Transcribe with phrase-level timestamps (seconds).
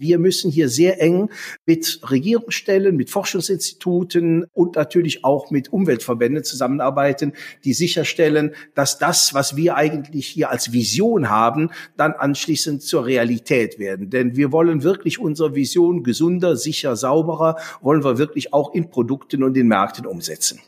[0.00, 1.28] Wir müssen hier sehr eng
[1.66, 7.34] mit Regierungsstellen, mit Forschungsinstituten und natürlich auch mit Umweltverbänden zusammenarbeiten,
[7.64, 11.68] die sicherstellen, dass das, was wir eigentlich hier als Vision haben,
[11.98, 14.08] dann anschließend zur Realität werden.
[14.08, 19.42] Denn wir wollen wirklich unsere Vision gesunder, sicher, sauberer, wollen wir wirklich auch in Produkten
[19.42, 20.60] und in Märkten umsetzen.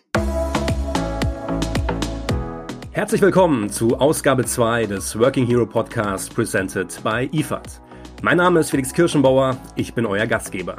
[2.91, 7.80] Herzlich willkommen zu Ausgabe 2 des Working Hero Podcast presented by IFAD.
[8.25, 10.77] Mein Name ist Felix Kirschenbauer, ich bin euer Gastgeber.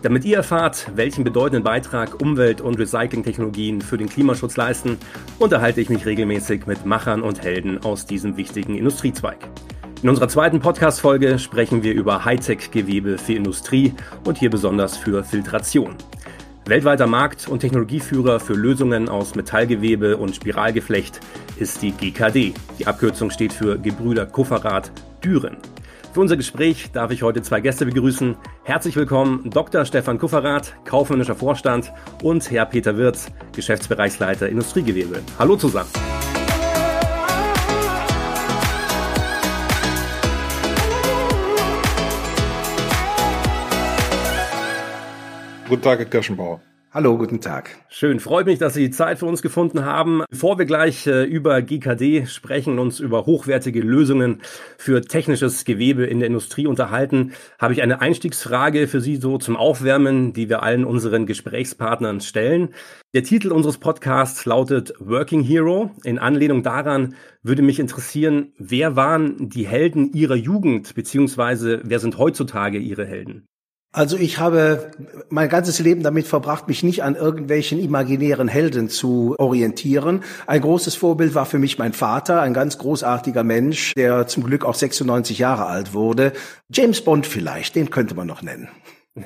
[0.00, 4.96] Damit ihr erfahrt, welchen bedeutenden Beitrag Umwelt- und Recyclingtechnologien für den Klimaschutz leisten,
[5.38, 9.36] unterhalte ich mich regelmäßig mit Machern und Helden aus diesem wichtigen Industriezweig.
[10.02, 13.92] In unserer zweiten Podcast-Folge sprechen wir über Hightech-Gewebe für Industrie
[14.24, 15.94] und hier besonders für Filtration.
[16.64, 21.20] Weltweiter Markt- und Technologieführer für Lösungen aus Metallgewebe und Spiralgeflecht
[21.58, 22.54] ist die GKD.
[22.78, 24.90] Die Abkürzung steht für Gebrüder Kufferath
[25.22, 25.58] Düren.
[26.18, 28.36] Für unser Gespräch darf ich heute zwei Gäste begrüßen.
[28.64, 29.84] Herzlich willkommen Dr.
[29.84, 31.92] Stefan Kufferath, kaufmännischer Vorstand
[32.24, 35.22] und Herr Peter Wirz, Geschäftsbereichsleiter Industriegewebe.
[35.38, 35.88] Hallo zusammen.
[45.68, 46.60] Guten Tag, Herr Kirschenbauer.
[46.90, 47.76] Hallo, guten Tag.
[47.90, 50.22] Schön, freut mich, dass Sie Zeit für uns gefunden haben.
[50.30, 54.40] Bevor wir gleich äh, über GKD sprechen, uns über hochwertige Lösungen
[54.78, 59.54] für technisches Gewebe in der Industrie unterhalten, habe ich eine Einstiegsfrage für Sie so zum
[59.54, 62.70] Aufwärmen, die wir allen unseren Gesprächspartnern stellen.
[63.12, 65.90] Der Titel unseres Podcasts lautet Working Hero.
[66.04, 72.16] In Anlehnung daran würde mich interessieren, wer waren die Helden Ihrer Jugend, beziehungsweise wer sind
[72.16, 73.46] heutzutage Ihre Helden?
[73.90, 74.90] Also ich habe
[75.30, 80.22] mein ganzes Leben damit verbracht, mich nicht an irgendwelchen imaginären Helden zu orientieren.
[80.46, 84.66] Ein großes Vorbild war für mich mein Vater, ein ganz großartiger Mensch, der zum Glück
[84.66, 86.32] auch 96 Jahre alt wurde.
[86.70, 88.68] James Bond vielleicht, den könnte man noch nennen.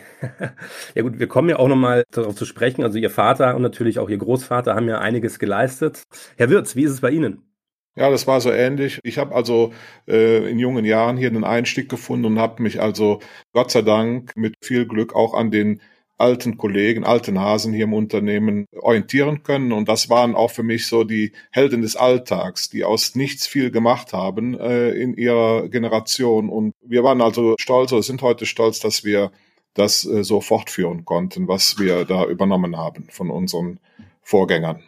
[0.95, 2.83] Ja gut, wir kommen ja auch nochmal darauf zu sprechen.
[2.83, 6.03] Also Ihr Vater und natürlich auch Ihr Großvater haben ja einiges geleistet.
[6.37, 7.52] Herr Wirz, wie ist es bei Ihnen?
[7.95, 9.01] Ja, das war so ähnlich.
[9.03, 9.73] Ich habe also
[10.09, 13.21] äh, in jungen Jahren hier einen Einstieg gefunden und habe mich also
[13.53, 15.81] Gott sei Dank mit viel Glück auch an den
[16.17, 19.73] alten Kollegen, alten Hasen hier im Unternehmen orientieren können.
[19.73, 23.71] Und das waren auch für mich so die Helden des Alltags, die aus nichts viel
[23.71, 26.49] gemacht haben äh, in ihrer Generation.
[26.49, 29.33] Und wir waren also stolz oder sind heute stolz, dass wir
[29.75, 33.81] das äh, so fortführen konnten, was wir da übernommen haben von unseren
[34.23, 34.83] Vorgängern.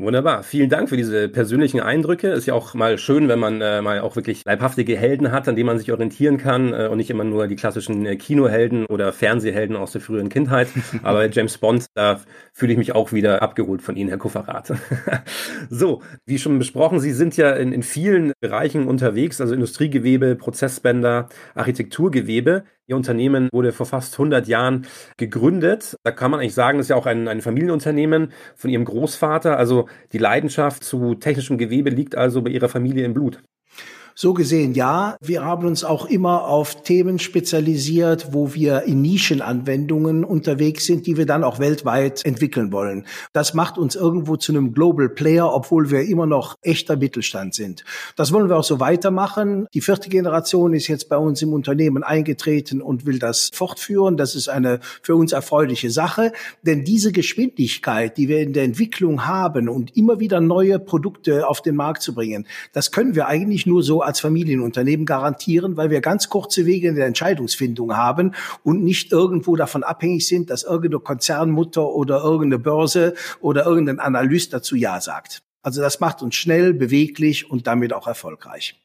[0.00, 0.44] Wunderbar.
[0.44, 2.28] Vielen Dank für diese persönlichen Eindrücke.
[2.28, 5.56] Ist ja auch mal schön, wenn man äh, mal auch wirklich leibhaftige Helden hat, an
[5.56, 9.12] denen man sich orientieren kann äh, und nicht immer nur die klassischen äh, Kinohelden oder
[9.12, 10.68] Fernsehhelden aus der früheren Kindheit.
[11.02, 12.18] Aber James Bond, da
[12.54, 14.72] fühle ich mich auch wieder abgeholt von Ihnen, Herr Kufferath.
[15.68, 21.28] so, wie schon besprochen, Sie sind ja in, in vielen Bereichen unterwegs, also Industriegewebe, Prozessbänder,
[21.54, 22.64] Architekturgewebe.
[22.90, 24.84] Ihr Unternehmen wurde vor fast 100 Jahren
[25.16, 25.94] gegründet.
[26.02, 29.56] Da kann man eigentlich sagen, das ist ja auch ein, ein Familienunternehmen von Ihrem Großvater.
[29.56, 33.40] Also die Leidenschaft zu technischem Gewebe liegt also bei Ihrer Familie im Blut.
[34.20, 35.16] So gesehen ja.
[35.22, 41.16] Wir haben uns auch immer auf Themen spezialisiert, wo wir in Nischenanwendungen unterwegs sind, die
[41.16, 43.06] wir dann auch weltweit entwickeln wollen.
[43.32, 47.82] Das macht uns irgendwo zu einem Global Player, obwohl wir immer noch echter Mittelstand sind.
[48.14, 49.66] Das wollen wir auch so weitermachen.
[49.72, 54.18] Die vierte Generation ist jetzt bei uns im Unternehmen eingetreten und will das fortführen.
[54.18, 59.26] Das ist eine für uns erfreuliche Sache, denn diese Geschwindigkeit, die wir in der Entwicklung
[59.26, 63.64] haben und immer wieder neue Produkte auf den Markt zu bringen, das können wir eigentlich
[63.64, 68.34] nur so als Familienunternehmen garantieren, weil wir ganz kurze Wege in der Entscheidungsfindung haben
[68.64, 74.52] und nicht irgendwo davon abhängig sind, dass irgendeine Konzernmutter oder irgendeine Börse oder irgendein Analyst
[74.52, 75.42] dazu Ja sagt.
[75.62, 78.80] Also das macht uns schnell, beweglich und damit auch erfolgreich.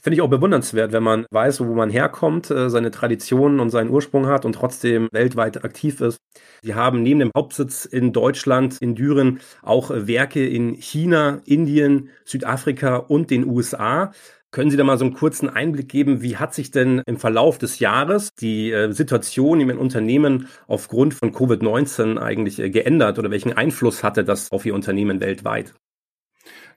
[0.00, 3.90] Finde ich auch bewundernswert, wenn man weiß, wo man herkommt, äh, seine Traditionen und seinen
[3.90, 6.18] Ursprung hat und trotzdem weltweit aktiv ist.
[6.62, 12.96] Sie haben neben dem Hauptsitz in Deutschland, in Düren, auch Werke in China, Indien, Südafrika
[12.96, 14.12] und den USA.
[14.58, 17.58] Können Sie da mal so einen kurzen Einblick geben, wie hat sich denn im Verlauf
[17.58, 23.52] des Jahres die äh, Situation Ihrem Unternehmen aufgrund von Covid-19 eigentlich äh, geändert oder welchen
[23.52, 25.74] Einfluss hatte das auf Ihr Unternehmen weltweit?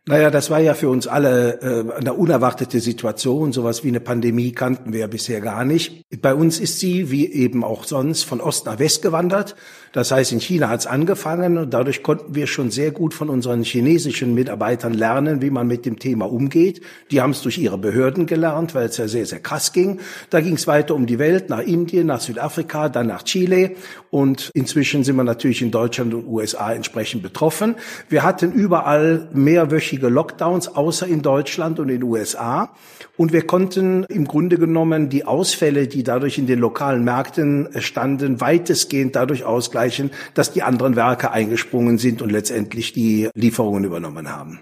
[0.07, 3.53] Naja, das war ja für uns alle äh, eine unerwartete Situation.
[3.53, 6.03] Sowas wie eine Pandemie kannten wir ja bisher gar nicht.
[6.23, 9.55] Bei uns ist sie, wie eben auch sonst, von Ost nach West gewandert.
[9.91, 13.29] Das heißt, in China hat es angefangen und dadurch konnten wir schon sehr gut von
[13.29, 16.81] unseren chinesischen Mitarbeitern lernen, wie man mit dem Thema umgeht.
[17.11, 19.99] Die haben es durch ihre Behörden gelernt, weil es ja sehr, sehr krass ging.
[20.31, 23.75] Da ging es weiter um die Welt, nach Indien, nach Südafrika, dann nach Chile
[24.09, 27.75] und inzwischen sind wir natürlich in Deutschland und USA entsprechend betroffen.
[28.09, 32.73] Wir hatten überall mehrwöchige mehrwöchige Lockdowns, außer in Deutschland und in den USA.
[33.17, 38.39] Und wir konnten im Grunde genommen die Ausfälle, die dadurch in den lokalen Märkten standen,
[38.39, 44.59] weitestgehend dadurch ausgleichen, dass die anderen Werke eingesprungen sind und letztendlich die Lieferungen übernommen haben.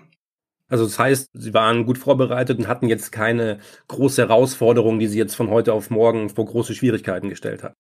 [0.68, 5.18] Also das heißt, Sie waren gut vorbereitet und hatten jetzt keine große Herausforderung, die Sie
[5.18, 7.74] jetzt von heute auf morgen vor große Schwierigkeiten gestellt hat.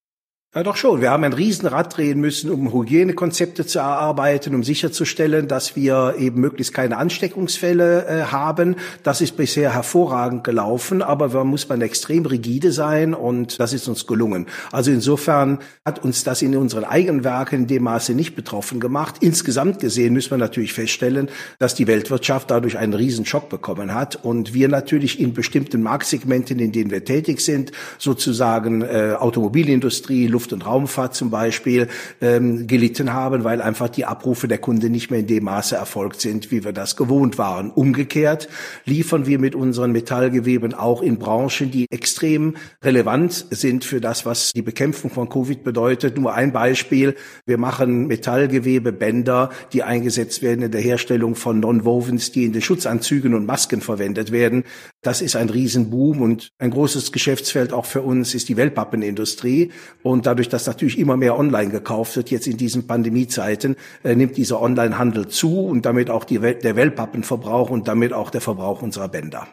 [0.55, 0.99] Ja, doch schon.
[0.99, 6.41] Wir haben ein Riesenrad drehen müssen, um Hygienekonzepte zu erarbeiten, um sicherzustellen, dass wir eben
[6.41, 8.75] möglichst keine Ansteckungsfälle äh, haben.
[9.03, 13.87] Das ist bisher hervorragend gelaufen, aber da muss man extrem rigide sein und das ist
[13.87, 14.47] uns gelungen.
[14.71, 19.17] Also insofern hat uns das in unseren eigenen Werken in dem Maße nicht betroffen gemacht.
[19.19, 21.29] Insgesamt gesehen müssen wir natürlich feststellen,
[21.59, 26.71] dass die Weltwirtschaft dadurch einen Riesenschock bekommen hat und wir natürlich in bestimmten Marktsegmenten, in
[26.71, 31.89] denen wir tätig sind, sozusagen äh, Automobilindustrie, Luft- und Raumfahrt zum Beispiel
[32.21, 36.21] ähm, gelitten haben, weil einfach die Abrufe der Kunde nicht mehr in dem Maße erfolgt
[36.21, 37.71] sind, wie wir das gewohnt waren.
[37.71, 38.47] Umgekehrt
[38.85, 44.53] liefern wir mit unseren Metallgeweben auch in Branchen, die extrem relevant sind für das, was
[44.53, 46.17] die Bekämpfung von Covid bedeutet.
[46.17, 47.15] Nur ein Beispiel.
[47.45, 53.33] Wir machen Metallgewebebänder, die eingesetzt werden in der Herstellung von Non-Wovens, die in den Schutzanzügen
[53.33, 54.63] und Masken verwendet werden.
[55.01, 59.71] Das ist ein Riesenboom und ein großes Geschäftsfeld auch für uns ist die Wellpappenindustrie.
[60.01, 64.37] Und dadurch, dass natürlich immer mehr online gekauft wird, jetzt in diesen Pandemiezeiten, äh, nimmt
[64.37, 69.09] dieser Onlinehandel zu und damit auch die der Wellpappenverbrauch und damit auch der Verbrauch unserer
[69.09, 69.47] Bänder.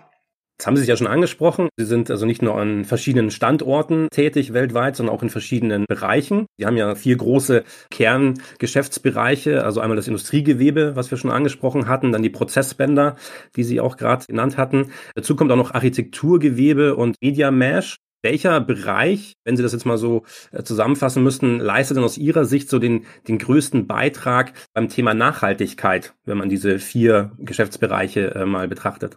[0.58, 1.68] Das haben Sie sich ja schon angesprochen.
[1.76, 6.46] Sie sind also nicht nur an verschiedenen Standorten tätig weltweit, sondern auch in verschiedenen Bereichen.
[6.56, 12.10] Sie haben ja vier große Kerngeschäftsbereiche, also einmal das Industriegewebe, was wir schon angesprochen hatten,
[12.10, 13.16] dann die Prozessbänder,
[13.56, 14.92] die Sie auch gerade genannt hatten.
[15.14, 17.96] Dazu kommt auch noch Architekturgewebe und Media Mesh.
[18.26, 22.44] Welcher Bereich, wenn Sie das jetzt mal so äh, zusammenfassen müssten, leistet denn aus Ihrer
[22.44, 28.44] Sicht so den, den größten Beitrag beim Thema Nachhaltigkeit, wenn man diese vier Geschäftsbereiche äh,
[28.44, 29.14] mal betrachtet?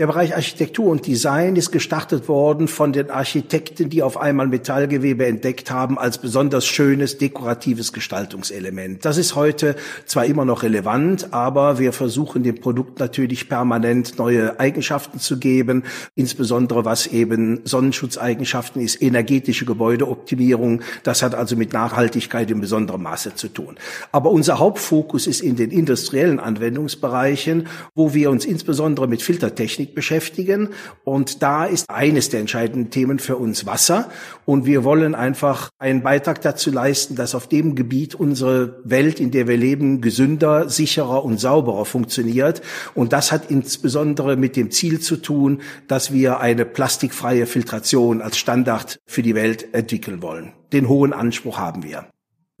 [0.00, 5.26] Der Bereich Architektur und Design ist gestartet worden von den Architekten, die auf einmal Metallgewebe
[5.26, 9.04] entdeckt haben als besonders schönes dekoratives Gestaltungselement.
[9.04, 9.74] Das ist heute
[10.06, 15.82] zwar immer noch relevant, aber wir versuchen dem Produkt natürlich permanent neue Eigenschaften zu geben,
[16.14, 20.82] insbesondere was eben Sonnenschutzeigenschaften ist, energetische Gebäudeoptimierung.
[21.02, 23.74] Das hat also mit Nachhaltigkeit in besonderem Maße zu tun.
[24.12, 27.66] Aber unser Hauptfokus ist in den industriellen Anwendungsbereichen,
[27.96, 30.68] wo wir uns insbesondere mit Filtertechnik Technik beschäftigen.
[31.04, 34.10] Und da ist eines der entscheidenden Themen für uns Wasser.
[34.44, 39.30] Und wir wollen einfach einen Beitrag dazu leisten, dass auf dem Gebiet unsere Welt, in
[39.30, 42.62] der wir leben, gesünder, sicherer und sauberer funktioniert.
[42.94, 48.38] Und das hat insbesondere mit dem Ziel zu tun, dass wir eine plastikfreie Filtration als
[48.38, 50.52] Standard für die Welt entwickeln wollen.
[50.72, 52.06] Den hohen Anspruch haben wir.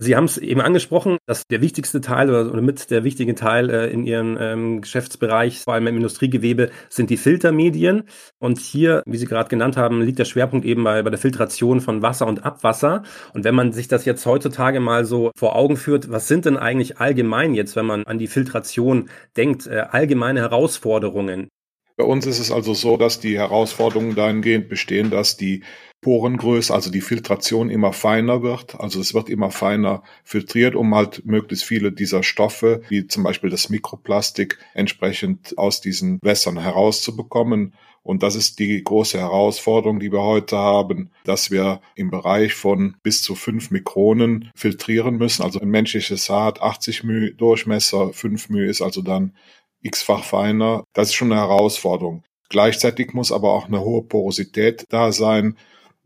[0.00, 3.90] Sie haben es eben angesprochen, dass der wichtigste Teil oder, mit der wichtige Teil äh,
[3.90, 8.04] in Ihrem ähm, Geschäftsbereich, vor allem im Industriegewebe, sind die Filtermedien.
[8.38, 11.80] Und hier, wie Sie gerade genannt haben, liegt der Schwerpunkt eben bei, bei der Filtration
[11.80, 13.02] von Wasser und Abwasser.
[13.34, 16.56] Und wenn man sich das jetzt heutzutage mal so vor Augen führt, was sind denn
[16.56, 21.48] eigentlich allgemein jetzt, wenn man an die Filtration denkt, äh, allgemeine Herausforderungen?
[21.96, 25.64] Bei uns ist es also so, dass die Herausforderungen dahingehend bestehen, dass die
[26.00, 28.78] Porengröße, also die Filtration immer feiner wird.
[28.78, 33.50] Also es wird immer feiner filtriert, um halt möglichst viele dieser Stoffe, wie zum Beispiel
[33.50, 37.74] das Mikroplastik, entsprechend aus diesen Wässern herauszubekommen.
[38.02, 42.96] Und das ist die große Herausforderung, die wir heute haben, dass wir im Bereich von
[43.02, 45.42] bis zu fünf Mikronen filtrieren müssen.
[45.42, 49.36] Also ein menschliches Haar hat 80 μ Durchmesser, 5 μ ist also dann
[49.82, 50.84] x-fach feiner.
[50.94, 52.22] Das ist schon eine Herausforderung.
[52.48, 55.58] Gleichzeitig muss aber auch eine hohe Porosität da sein,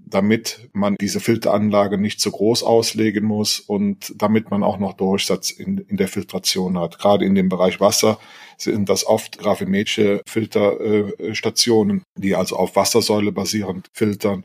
[0.06, 5.50] damit man diese Filteranlage nicht zu groß auslegen muss und damit man auch noch Durchsatz
[5.50, 6.98] in, in der Filtration hat.
[6.98, 8.18] Gerade in dem Bereich Wasser
[8.58, 14.44] sind das oft gravimetrische Filterstationen, die also auf Wassersäule basierend filtern.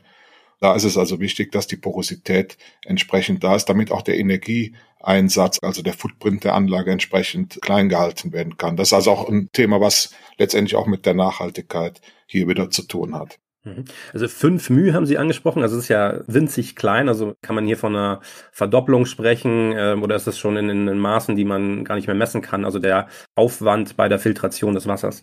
[0.60, 5.58] Da ist es also wichtig, dass die Porosität entsprechend da ist, damit auch der Energieeinsatz,
[5.62, 8.76] also der Footprint der Anlage entsprechend klein gehalten werden kann.
[8.76, 12.82] Das ist also auch ein Thema, was letztendlich auch mit der Nachhaltigkeit hier wieder zu
[12.82, 13.38] tun hat.
[13.68, 13.84] Mhm.
[14.12, 17.66] Also fünf μ haben Sie angesprochen, also es ist ja winzig klein, also kann man
[17.66, 18.20] hier von einer
[18.52, 22.16] Verdopplung sprechen äh, oder ist das schon in, in, Maßen, die man gar nicht mehr
[22.16, 25.22] messen kann, also der Aufwand bei der Filtration des Wassers?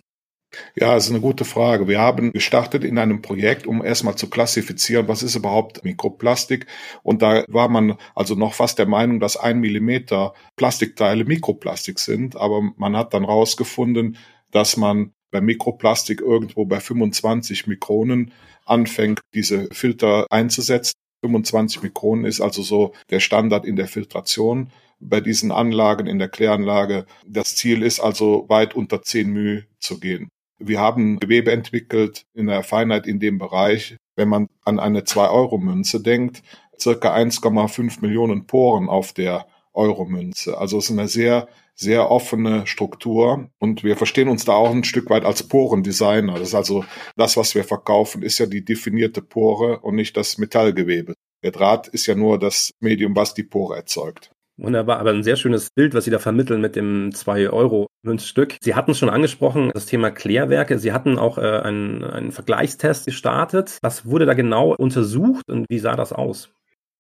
[0.76, 1.88] Ja, ist eine gute Frage.
[1.88, 6.68] Wir haben gestartet in einem Projekt, um erstmal zu klassifizieren, was ist überhaupt Mikroplastik.
[7.04, 12.38] Und da war man also noch fast der Meinung, dass ein Millimeter Plastikteile Mikroplastik sind.
[12.38, 14.18] Aber man hat dann rausgefunden,
[14.52, 18.32] dass man bei Mikroplastik irgendwo bei 25 Mikronen
[18.64, 20.94] anfängt, diese Filter einzusetzen.
[21.26, 24.70] 25 Mikronen ist also so der Standard in der Filtration
[25.02, 27.06] bei diesen Anlagen in der Kläranlage.
[27.28, 30.30] Das Ziel ist also weit unter 10 μ zu gehen.
[30.58, 33.98] Wir haben Gewebe entwickelt in der Feinheit in dem Bereich.
[34.16, 36.44] Wenn man an eine 2-Euro-Münze denkt,
[36.80, 40.58] circa 1,5 Millionen Poren auf der Euro-Münze.
[40.58, 44.84] Also es ist eine sehr, sehr offene Struktur und wir verstehen uns da auch ein
[44.84, 46.34] Stück weit als Porendesigner.
[46.34, 46.86] Das ist also
[47.18, 51.16] das, was wir verkaufen, ist ja die definierte Pore und nicht das Metallgewebe.
[51.44, 54.32] Der Draht ist ja nur das Medium, was die Pore erzeugt.
[54.58, 58.56] Wunderbar, aber ein sehr schönes Bild, was Sie da vermitteln mit dem 2-Euro-Münzstück.
[58.62, 60.80] Sie hatten es schon angesprochen, das Thema Klärwerke.
[60.80, 63.80] Sie hatten auch äh, einen, einen Vergleichstest gestartet.
[63.82, 66.52] Was wurde da genau untersucht und wie sah das aus?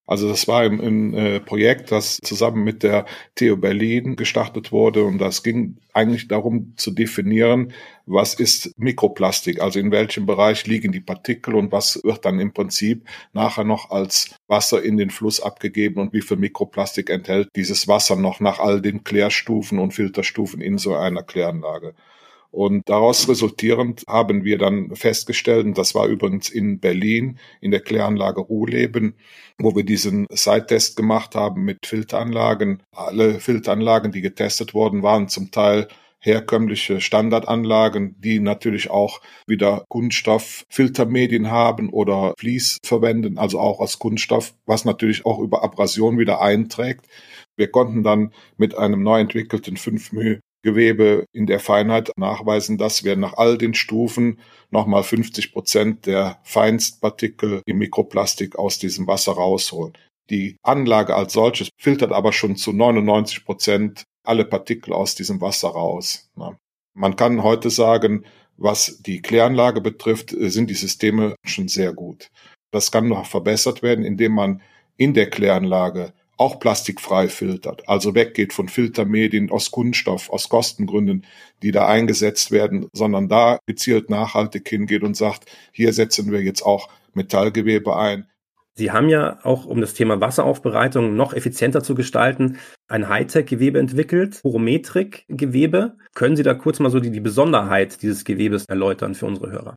[0.08, 5.04] Also das war ein, ein äh, Projekt, das zusammen mit der TU Berlin gestartet wurde
[5.04, 7.74] und das ging eigentlich darum zu definieren,
[8.06, 12.54] was ist Mikroplastik, also in welchem Bereich liegen die Partikel und was wird dann im
[12.54, 17.88] Prinzip nachher noch als Wasser in den Fluss abgegeben und wie viel Mikroplastik enthält dieses
[17.88, 21.96] Wasser noch nach all den Klärstufen und Filterstufen in so einer Kläranlage.
[22.56, 27.82] Und daraus resultierend haben wir dann festgestellt, und das war übrigens in Berlin in der
[27.82, 29.16] Kläranlage Ruhleben,
[29.58, 32.82] wo wir diesen Side-Test gemacht haben mit Filteranlagen.
[32.96, 41.52] Alle Filteranlagen, die getestet wurden, waren zum Teil herkömmliche Standardanlagen, die natürlich auch wieder Kunststofffiltermedien
[41.52, 47.06] haben oder Vlies verwenden, also auch aus Kunststoff, was natürlich auch über Abrasion wieder einträgt.
[47.58, 53.04] Wir konnten dann mit einem neu entwickelten 5 μ Gewebe in der Feinheit nachweisen, dass
[53.04, 54.40] wir nach all den Stufen
[54.72, 59.94] nochmal 50 Prozent der Feinstpartikel im Mikroplastik aus diesem Wasser rausholen.
[60.32, 65.70] Die Anlage als solches filtert aber schon zu 99 Prozent alle Partikel aus diesem Wasser
[65.70, 66.32] raus.
[66.96, 68.26] Man kann heute sagen,
[68.58, 72.32] was die Kläranlage betrifft, sind die Systeme schon sehr gut.
[72.72, 74.64] Das kann noch verbessert werden, indem man
[74.98, 81.25] in der Kläranlage auch plastikfrei filtert, also weggeht von Filtermedien aus Kunststoff, aus Kostengründen,
[81.63, 86.63] die da eingesetzt werden, sondern da gezielt nachhaltig hingeht und sagt, hier setzen wir jetzt
[86.63, 88.27] auch Metallgewebe ein.
[88.77, 92.58] Sie haben ja auch, um das Thema Wasseraufbereitung noch effizienter zu gestalten,
[92.89, 95.96] ein Hightech-Gewebe entwickelt, Porometrik-Gewebe.
[96.13, 99.75] Können Sie da kurz mal so die, die Besonderheit dieses Gewebes erläutern für unsere Hörer?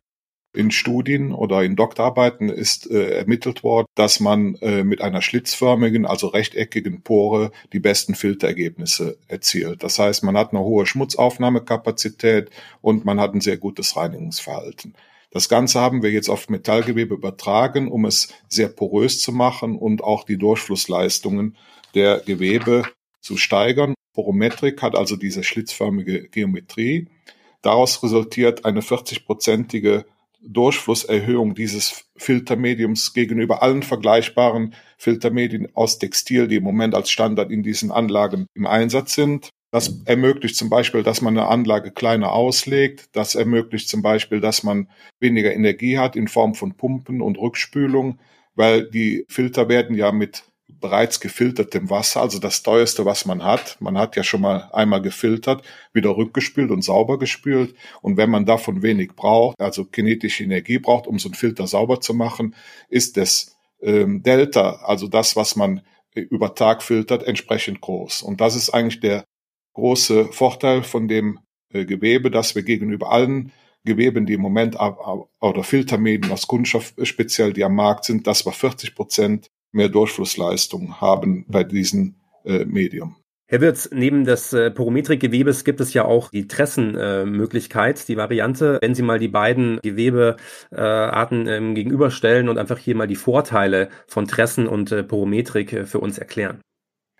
[0.53, 6.05] In Studien oder in Doktorarbeiten ist äh, ermittelt worden, dass man äh, mit einer schlitzförmigen,
[6.05, 9.83] also rechteckigen Pore die besten Filterergebnisse erzielt.
[9.83, 12.49] Das heißt, man hat eine hohe Schmutzaufnahmekapazität
[12.81, 14.95] und man hat ein sehr gutes Reinigungsverhalten.
[15.31, 20.03] Das Ganze haben wir jetzt auf Metallgewebe übertragen, um es sehr porös zu machen und
[20.03, 21.55] auch die Durchflussleistungen
[21.93, 22.83] der Gewebe
[23.21, 23.93] zu steigern.
[24.13, 27.07] Porometrik hat also diese schlitzförmige Geometrie.
[27.61, 30.05] Daraus resultiert eine 40-prozentige
[30.41, 37.63] Durchflusserhöhung dieses Filtermediums gegenüber allen vergleichbaren Filtermedien aus Textil, die im Moment als Standard in
[37.63, 39.49] diesen Anlagen im Einsatz sind.
[39.71, 43.09] Das ermöglicht zum Beispiel, dass man eine Anlage kleiner auslegt.
[43.11, 48.19] Das ermöglicht zum Beispiel, dass man weniger Energie hat in Form von Pumpen und Rückspülung,
[48.55, 50.43] weil die Filter werden ja mit
[50.79, 53.77] bereits gefiltertem Wasser, also das teuerste, was man hat.
[53.79, 57.75] Man hat ja schon mal einmal gefiltert, wieder rückgespült und sauber gespült.
[58.01, 62.01] Und wenn man davon wenig braucht, also kinetische Energie braucht, um so einen Filter sauber
[62.01, 62.55] zu machen,
[62.89, 65.81] ist das ähm, Delta, also das, was man
[66.13, 68.21] äh, über Tag filtert, entsprechend groß.
[68.21, 69.25] Und das ist eigentlich der
[69.73, 71.39] große Vorteil von dem
[71.71, 73.51] äh, Gewebe, dass wir gegenüber allen
[73.85, 74.75] Geweben, die im Moment
[75.39, 80.99] oder Filtermedien aus Kunststoff speziell, die am Markt sind, dass wir 40 Prozent mehr Durchflussleistung
[81.01, 83.15] haben bei diesem äh, Medium.
[83.51, 88.77] Herr Wirz, neben des äh, Porometrikgewebes gibt es ja auch die Tressenmöglichkeit, äh, die Variante.
[88.79, 93.89] Wenn Sie mal die beiden Gewebearten äh, ähm, gegenüberstellen und einfach hier mal die Vorteile
[94.05, 96.61] von Tressen und äh, Porometrik äh, für uns erklären.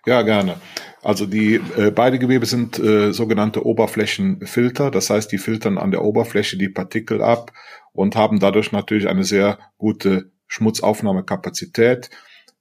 [0.06, 0.54] Ja, gerne.
[1.02, 6.04] Also die äh, beide Gewebe sind äh, sogenannte Oberflächenfilter, das heißt, die filtern an der
[6.04, 7.52] Oberfläche die Partikel ab
[7.92, 12.10] und haben dadurch natürlich eine sehr gute Schmutzaufnahmekapazität.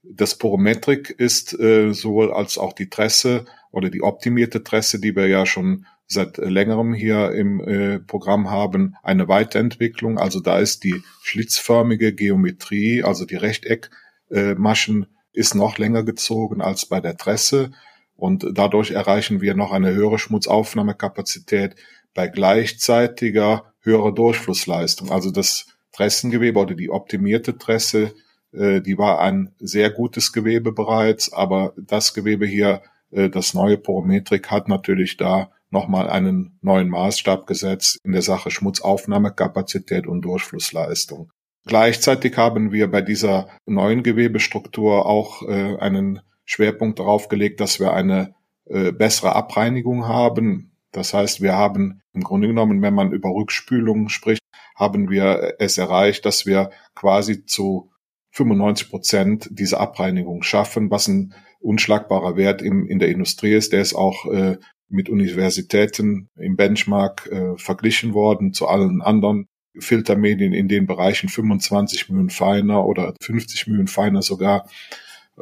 [0.04, 5.28] Das Porometrik ist äh, sowohl als auch die Tresse oder die optimierte Tresse, die wir
[5.28, 10.18] ja schon seit längerem hier im äh, Programm haben, eine Weiterentwicklung.
[10.18, 16.88] Also da ist die schlitzförmige Geometrie, also die Rechteckmaschen, äh, ist noch länger gezogen als
[16.88, 17.72] bei der Tresse.
[18.16, 21.76] Und dadurch erreichen wir noch eine höhere Schmutzaufnahmekapazität
[22.16, 25.12] bei gleichzeitiger höherer Durchflussleistung.
[25.12, 31.32] Also das Tressengewebe oder die optimierte Tresse äh, die war ein sehr gutes Gewebe bereits,
[31.32, 37.46] aber das Gewebe hier, äh, das neue Porometrik, hat natürlich da nochmal einen neuen Maßstab
[37.46, 41.32] gesetzt in der Sache Schmutzaufnahmekapazität und Durchflussleistung.
[41.66, 47.94] Gleichzeitig haben wir bei dieser neuen Gewebestruktur auch äh, einen Schwerpunkt darauf gelegt, dass wir
[47.94, 48.34] eine
[48.66, 50.72] äh, bessere Abreinigung haben.
[50.92, 54.42] Das heißt, wir haben im Grunde genommen, wenn man über Rückspülung spricht,
[54.76, 57.92] haben wir es erreicht, dass wir quasi zu
[58.32, 63.74] 95 Prozent diese Abreinigung schaffen, was ein unschlagbarer Wert im, in der Industrie ist.
[63.74, 64.58] Der ist auch äh,
[64.88, 72.10] mit Universitäten im Benchmark äh, verglichen worden zu allen anderen Filtermedien in den Bereichen 25
[72.10, 74.68] Mühen feiner oder 50 Mühen feiner sogar.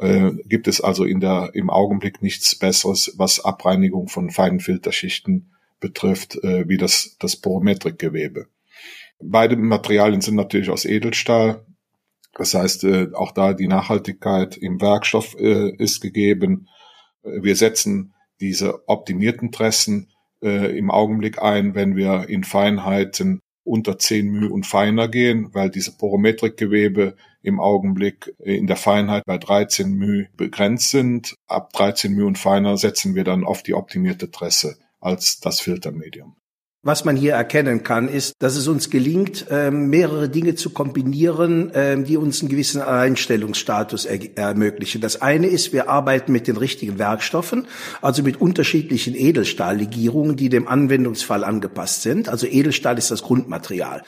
[0.00, 5.52] Äh, gibt es also in der, im Augenblick nichts Besseres, was Abreinigung von feinen Filterschichten
[5.80, 8.46] betrifft, äh, wie das, das Porometrikgewebe.
[9.20, 11.66] Beide Materialien sind natürlich aus Edelstahl.
[12.37, 16.67] Das heißt, äh, auch da die Nachhaltigkeit im Werkstoff äh, ist gegeben.
[17.23, 20.11] Wir setzen diese optimierten Tressen
[20.41, 25.69] äh, im Augenblick ein, wenn wir in Feinheiten unter 10 μ und feiner gehen, weil
[25.69, 31.35] diese Porometrikgewebe im Augenblick in der Feinheit bei 13 μ begrenzt sind.
[31.47, 36.35] Ab 13 μ und feiner setzen wir dann auf die optimierte Tresse als das Filtermedium.
[36.82, 41.72] Was man hier erkennen kann, ist, dass es uns gelingt, ähm, mehrere Dinge zu kombinieren,
[41.74, 45.00] ähm, die uns einen gewissen Einstellungsstatus ermöglichen.
[45.00, 47.66] Das eine ist, wir arbeiten mit den richtigen Werkstoffen,
[48.00, 52.28] also mit unterschiedlichen Edelstahllegierungen, die dem Anwendungsfall angepasst sind.
[52.28, 54.04] Also Edelstahl ist das Grundmaterial.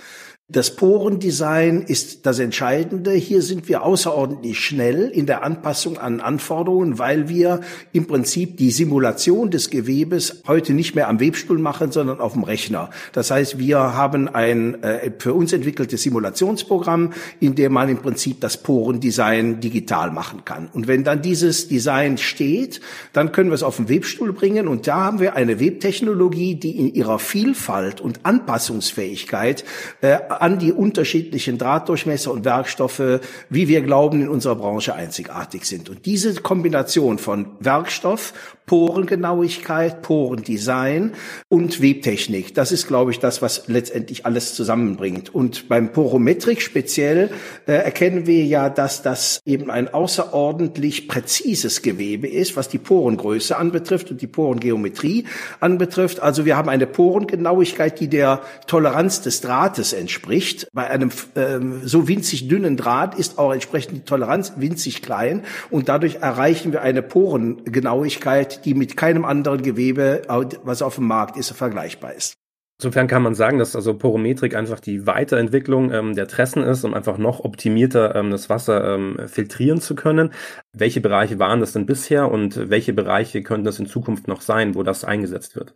[0.53, 3.13] Das Porendesign ist das Entscheidende.
[3.13, 7.61] Hier sind wir außerordentlich schnell in der Anpassung an Anforderungen, weil wir
[7.93, 12.43] im Prinzip die Simulation des Gewebes heute nicht mehr am Webstuhl machen, sondern auf dem
[12.43, 12.91] Rechner.
[13.13, 18.41] Das heißt, wir haben ein äh, für uns entwickeltes Simulationsprogramm, in dem man im Prinzip
[18.41, 20.69] das Porendesign digital machen kann.
[20.73, 22.81] Und wenn dann dieses Design steht,
[23.13, 26.77] dann können wir es auf den Webstuhl bringen und da haben wir eine Webtechnologie, die
[26.77, 29.65] in ihrer Vielfalt und Anpassungsfähigkeit
[30.01, 35.89] äh, an die unterschiedlichen Drahtdurchmesser und Werkstoffe, wie wir glauben, in unserer Branche einzigartig sind.
[35.89, 38.33] Und diese Kombination von Werkstoff,
[38.71, 41.15] Porengenauigkeit, Porendesign
[41.49, 42.55] und Webtechnik.
[42.55, 45.35] Das ist, glaube ich, das, was letztendlich alles zusammenbringt.
[45.35, 47.31] Und beim Porometrik speziell
[47.67, 53.57] äh, erkennen wir ja, dass das eben ein außerordentlich präzises Gewebe ist, was die Porengröße
[53.57, 55.25] anbetrifft und die Porengeometrie
[55.59, 56.21] anbetrifft.
[56.21, 60.69] Also wir haben eine Porengenauigkeit, die der Toleranz des Drahtes entspricht.
[60.73, 65.89] Bei einem ähm, so winzig dünnen Draht ist auch entsprechend die Toleranz winzig klein und
[65.89, 70.23] dadurch erreichen wir eine Porengenauigkeit, die mit keinem anderen Gewebe,
[70.65, 72.35] was auf dem Markt ist, vergleichbar ist.
[72.81, 76.95] Insofern kann man sagen, dass also Porometrik einfach die Weiterentwicklung ähm, der Tressen ist, um
[76.95, 80.33] einfach noch optimierter ähm, das Wasser ähm, filtrieren zu können.
[80.73, 84.75] Welche Bereiche waren das denn bisher und welche Bereiche könnten das in Zukunft noch sein,
[84.75, 85.75] wo das eingesetzt wird?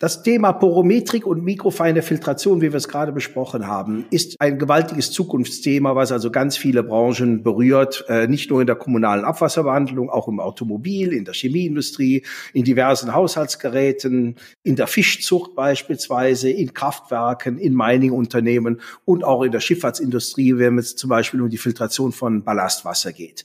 [0.00, 5.10] Das Thema Porometrik und mikrofeine Filtration, wie wir es gerade besprochen haben, ist ein gewaltiges
[5.10, 10.28] Zukunftsthema, was also ganz viele Branchen berührt, äh, nicht nur in der kommunalen Abwasserbehandlung, auch
[10.28, 17.74] im Automobil, in der Chemieindustrie, in diversen Haushaltsgeräten, in der Fischzucht beispielsweise, in Kraftwerken, in
[17.74, 23.12] Miningunternehmen und auch in der Schifffahrtsindustrie, wenn es zum Beispiel um die Filtration von Ballastwasser
[23.12, 23.44] geht.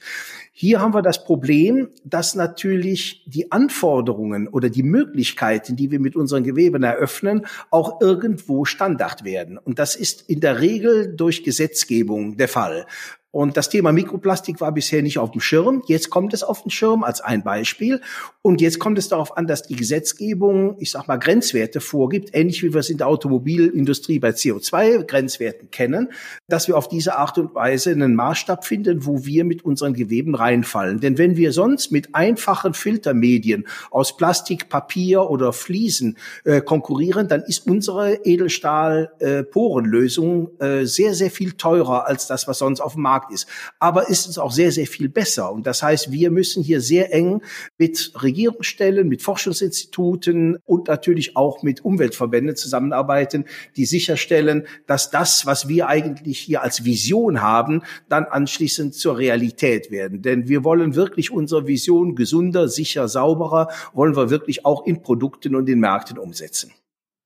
[0.56, 6.16] Hier haben wir das Problem, dass natürlich die Anforderungen oder die Möglichkeiten, die wir mit
[6.16, 9.58] unseren Geweben eröffnen, auch irgendwo Standard werden.
[9.58, 12.86] Und das ist in der Regel durch Gesetzgebung der Fall.
[13.34, 15.82] Und das Thema Mikroplastik war bisher nicht auf dem Schirm.
[15.88, 18.00] Jetzt kommt es auf den Schirm als ein Beispiel.
[18.44, 22.62] Und jetzt kommt es darauf an, dass die Gesetzgebung, ich sag mal, Grenzwerte vorgibt, ähnlich
[22.62, 26.12] wie wir es in der Automobilindustrie bei CO2-Grenzwerten kennen,
[26.48, 30.36] dass wir auf diese Art und Weise einen Maßstab finden, wo wir mit unseren Geweben
[30.36, 31.00] reinfallen.
[31.00, 37.42] Denn wenn wir sonst mit einfachen Filtermedien aus Plastik, Papier oder Fliesen äh, konkurrieren, dann
[37.42, 43.02] ist unsere Edelstahl-Porenlösung äh, äh, sehr, sehr viel teurer als das, was sonst auf dem
[43.02, 43.48] Markt Markt ist.
[43.80, 45.52] Aber ist es auch sehr, sehr viel besser.
[45.52, 47.42] Und das heißt, wir müssen hier sehr eng
[47.78, 55.68] mit Regierungsstellen, mit Forschungsinstituten und natürlich auch mit Umweltverbänden zusammenarbeiten, die sicherstellen, dass das, was
[55.68, 60.22] wir eigentlich hier als Vision haben, dann anschließend zur Realität werden.
[60.22, 65.56] Denn wir wollen wirklich unsere Vision gesunder, sicher, sauberer, wollen wir wirklich auch in Produkten
[65.56, 66.72] und in Märkten umsetzen.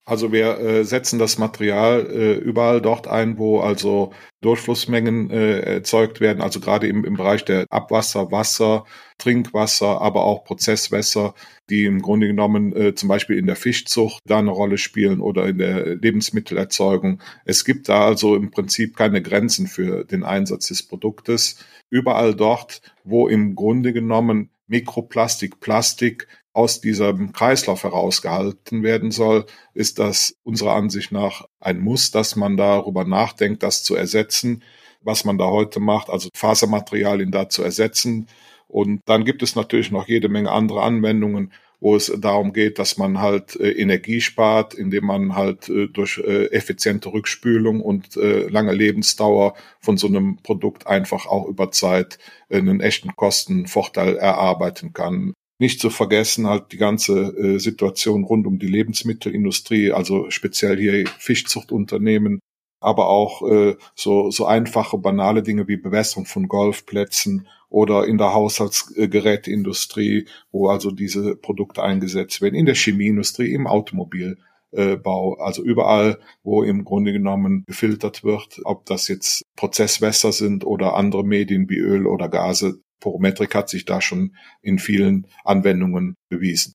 [0.07, 6.21] Also wir äh, setzen das Material äh, überall dort ein, wo also Durchflussmengen äh, erzeugt
[6.21, 8.85] werden, also gerade im, im Bereich der Abwasser, Wasser,
[9.17, 11.33] Trinkwasser, aber auch Prozesswässer,
[11.69, 15.45] die im Grunde genommen äh, zum Beispiel in der Fischzucht da eine Rolle spielen oder
[15.45, 17.21] in der Lebensmittelerzeugung.
[17.43, 21.65] Es gibt da also im Prinzip keine Grenzen für den Einsatz des Produktes.
[21.89, 29.99] Überall dort, wo im Grunde genommen Mikroplastik, Plastik aus diesem Kreislauf herausgehalten werden soll, ist
[29.99, 34.63] das unserer Ansicht nach ein Muss, dass man darüber nachdenkt, das zu ersetzen,
[35.01, 38.27] was man da heute macht, also Fasermaterialien da zu ersetzen.
[38.67, 42.97] Und dann gibt es natürlich noch jede Menge andere Anwendungen, wo es darum geht, dass
[42.97, 48.73] man halt äh, Energie spart, indem man halt äh, durch äh, effiziente Rückspülung und lange
[48.73, 52.17] Lebensdauer von so einem Produkt einfach auch über Zeit
[52.49, 55.33] einen echten Kostenvorteil erarbeiten kann.
[55.59, 61.07] Nicht zu vergessen halt die ganze äh, Situation rund um die Lebensmittelindustrie, also speziell hier
[61.17, 62.39] Fischzuchtunternehmen,
[62.79, 68.33] aber auch äh, so, so einfache, banale Dinge wie Bewässerung von Golfplätzen oder in der
[68.33, 76.63] Haushaltsgeräteindustrie, wo also diese Produkte eingesetzt werden, in der Chemieindustrie, im Automobilbau, also überall, wo
[76.63, 82.05] im Grunde genommen gefiltert wird, ob das jetzt Prozesswässer sind oder andere Medien wie Öl
[82.05, 82.79] oder Gase.
[82.99, 86.73] Porometrik hat sich da schon in vielen Anwendungen bewiesen.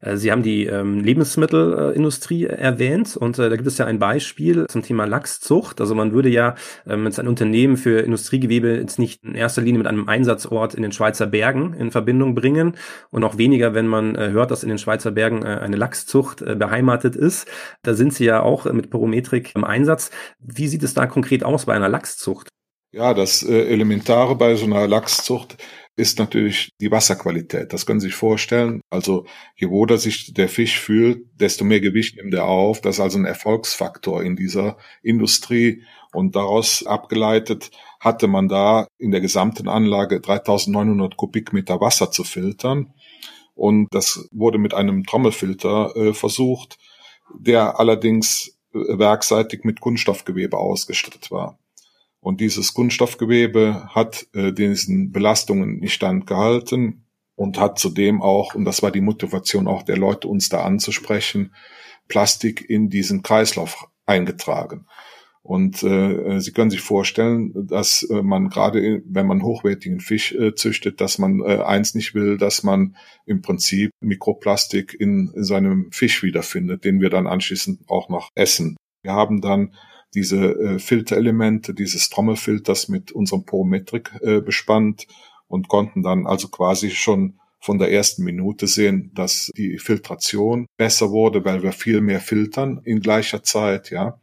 [0.00, 3.98] Äh, Sie haben die ähm, Lebensmittelindustrie äh, erwähnt und äh, da gibt es ja ein
[3.98, 5.80] Beispiel zum Thema Lachszucht.
[5.80, 6.54] Also man würde ja
[6.86, 10.82] ähm, jetzt ein Unternehmen für Industriegewebe jetzt nicht in erster Linie mit einem Einsatzort in
[10.82, 12.76] den Schweizer Bergen in Verbindung bringen
[13.10, 16.42] und auch weniger, wenn man äh, hört, dass in den Schweizer Bergen äh, eine Lachszucht
[16.42, 17.48] äh, beheimatet ist.
[17.82, 20.10] Da sind Sie ja auch mit Porometrik im Einsatz.
[20.38, 22.48] Wie sieht es da konkret aus bei einer Lachszucht?
[22.92, 25.58] Ja, das äh, Elementare bei so einer Lachszucht
[25.96, 27.72] ist natürlich die Wasserqualität.
[27.72, 28.82] Das können Sie sich vorstellen.
[28.90, 32.82] Also je wohler sich der Fisch fühlt, desto mehr Gewicht nimmt er auf.
[32.82, 35.82] Das ist also ein Erfolgsfaktor in dieser Industrie.
[36.12, 42.92] Und daraus abgeleitet hatte man da in der gesamten Anlage 3900 Kubikmeter Wasser zu filtern.
[43.54, 46.78] Und das wurde mit einem Trommelfilter äh, versucht,
[47.38, 51.58] der allerdings äh, werkseitig mit Kunststoffgewebe ausgestattet war.
[52.26, 58.82] Und dieses Kunststoffgewebe hat äh, diesen Belastungen nicht standgehalten und hat zudem auch, und das
[58.82, 61.54] war die Motivation auch der Leute, uns da anzusprechen,
[62.08, 64.86] Plastik in diesen Kreislauf eingetragen.
[65.42, 70.52] Und äh, Sie können sich vorstellen, dass äh, man gerade, wenn man hochwertigen Fisch äh,
[70.56, 75.92] züchtet, dass man äh, eins nicht will, dass man im Prinzip Mikroplastik in, in seinem
[75.92, 78.76] Fisch wiederfindet, den wir dann anschließend auch noch essen.
[79.04, 79.74] Wir haben dann
[80.16, 85.06] diese äh, Filterelemente dieses Trommelfilters mit unserem Porometrik äh, bespannt
[85.46, 91.10] und konnten dann also quasi schon von der ersten Minute sehen, dass die Filtration besser
[91.10, 94.18] wurde, weil wir viel mehr filtern in gleicher Zeit, ja,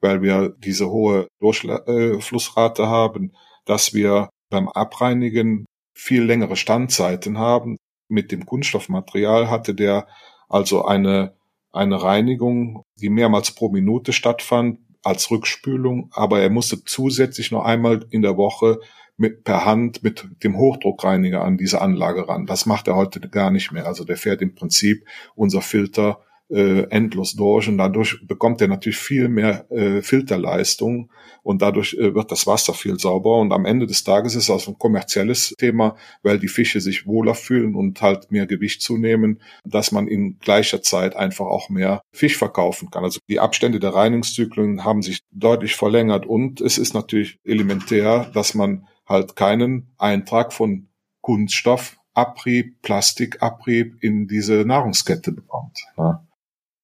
[0.00, 3.32] weil wir diese hohe Durchflussrate haben,
[3.64, 7.78] dass wir beim Abreinigen viel längere Standzeiten haben.
[8.08, 10.06] Mit dem Kunststoffmaterial hatte der
[10.48, 11.34] also eine,
[11.72, 18.06] eine Reinigung, die mehrmals pro Minute stattfand, als Rückspülung, aber er musste zusätzlich noch einmal
[18.10, 18.78] in der Woche
[19.16, 22.46] mit, per Hand mit dem Hochdruckreiniger an diese Anlage ran.
[22.46, 23.86] Das macht er heute gar nicht mehr.
[23.86, 28.98] Also der fährt im Prinzip unser Filter äh, endlos durch und dadurch bekommt er natürlich
[28.98, 31.10] viel mehr äh, Filterleistung
[31.42, 34.50] und dadurch äh, wird das Wasser viel sauberer und am Ende des Tages ist es
[34.50, 39.40] auch ein kommerzielles Thema, weil die Fische sich wohler fühlen und halt mehr Gewicht zunehmen,
[39.64, 43.04] dass man in gleicher Zeit einfach auch mehr Fisch verkaufen kann.
[43.04, 48.54] Also die Abstände der Reinigungszyklen haben sich deutlich verlängert und es ist natürlich elementär, dass
[48.54, 50.88] man halt keinen Eintrag von
[51.20, 55.78] Kunststoff Abrieb, Plastikabrieb in diese Nahrungskette bekommt.
[55.96, 56.24] Ja.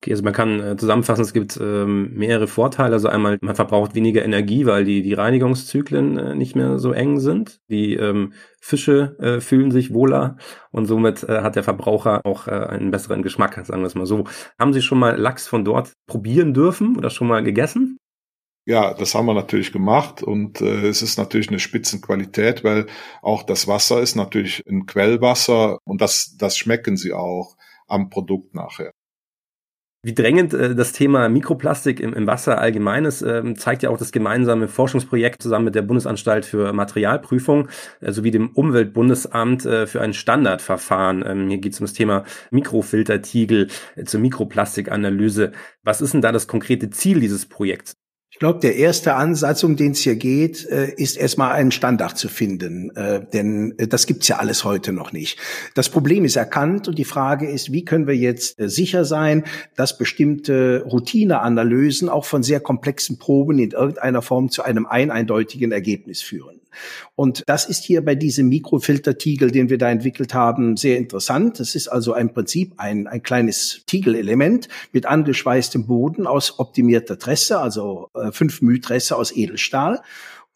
[0.05, 2.93] Okay, also man kann äh, zusammenfassen, es gibt ähm, mehrere Vorteile.
[2.93, 7.21] Also einmal, man verbraucht weniger Energie, weil die, die Reinigungszyklen äh, nicht mehr so eng
[7.21, 7.63] sind.
[7.71, 10.37] Die ähm, Fische äh, fühlen sich wohler
[10.71, 14.05] und somit äh, hat der Verbraucher auch äh, einen besseren Geschmack, sagen wir es mal
[14.05, 14.25] so.
[14.59, 17.97] Haben Sie schon mal Lachs von dort probieren dürfen oder schon mal gegessen?
[18.67, 22.89] Ja, das haben wir natürlich gemacht und äh, es ist natürlich eine Spitzenqualität, weil
[23.23, 28.55] auch das Wasser ist natürlich ein Quellwasser und das, das schmecken sie auch am Produkt
[28.55, 28.93] nachher.
[30.05, 33.97] Wie drängend äh, das Thema Mikroplastik im, im Wasser allgemein ist, äh, zeigt ja auch
[33.97, 37.69] das gemeinsame Forschungsprojekt zusammen mit der Bundesanstalt für Materialprüfung
[38.01, 41.25] äh, sowie dem Umweltbundesamt äh, für ein Standardverfahren.
[41.27, 45.53] Ähm, hier geht es um das Thema Mikrofiltertiegel äh, zur Mikroplastikanalyse.
[45.83, 47.97] Was ist denn da das konkrete Ziel dieses Projekts?
[48.35, 52.19] Ich glaube, der erste Ansatz, um den es hier geht, äh, ist erstmal einen Standard
[52.19, 55.39] zu finden, äh, denn äh, das gibt's ja alles heute noch nicht.
[55.77, 59.45] Das Problem ist erkannt und die Frage ist, wie können wir jetzt sicher sein,
[59.77, 66.21] dass bestimmte Routineanalysen auch von sehr komplexen Proben in irgendeiner Form zu einem eindeutigen Ergebnis
[66.21, 66.54] führen.
[67.15, 71.61] Und das ist hier bei diesem Mikrofiltertiegel, den wir da entwickelt haben, sehr interessant.
[71.61, 77.59] Das ist also im Prinzip ein, ein kleines Tiegelelement mit angeschweißtem Boden aus optimierter Tresse,
[77.59, 80.01] also äh, fünf Mühtresse aus Edelstahl.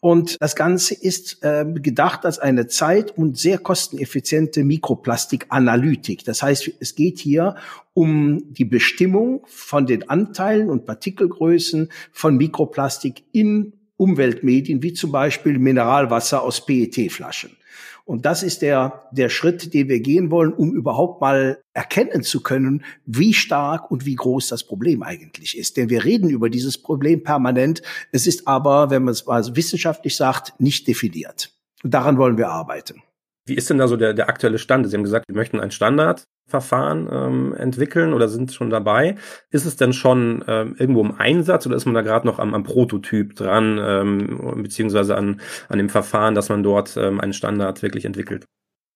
[0.01, 6.23] Und das Ganze ist äh, gedacht als eine zeit- und sehr kosteneffiziente Mikroplastikanalytik.
[6.23, 7.55] Das heißt, es geht hier
[7.93, 15.59] um die Bestimmung von den Anteilen und Partikelgrößen von Mikroplastik in Umweltmedien, wie zum Beispiel
[15.59, 17.57] Mineralwasser aus PET-Flaschen.
[18.05, 22.41] Und das ist der, der Schritt, den wir gehen wollen, um überhaupt mal erkennen zu
[22.41, 25.77] können, wie stark und wie groß das Problem eigentlich ist.
[25.77, 27.83] Denn wir reden über dieses Problem permanent.
[28.11, 31.51] Es ist aber, wenn man es mal wissenschaftlich sagt, nicht definiert.
[31.83, 33.03] Und daran wollen wir arbeiten.
[33.49, 34.87] Wie ist denn da so der, der aktuelle Stand?
[34.87, 39.15] Sie haben gesagt, wir möchten einen Standardverfahren ähm, entwickeln oder sind schon dabei.
[39.49, 42.53] Ist es denn schon ähm, irgendwo im Einsatz oder ist man da gerade noch am,
[42.53, 47.81] am Prototyp dran, ähm, beziehungsweise an, an dem Verfahren, dass man dort ähm, einen Standard
[47.81, 48.45] wirklich entwickelt?